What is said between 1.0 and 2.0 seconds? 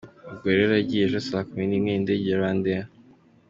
ejo saa kumi n’imwe